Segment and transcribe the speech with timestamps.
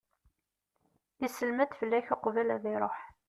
[1.25, 2.99] Isellem-d fell-ak uqbel ad iruḥ.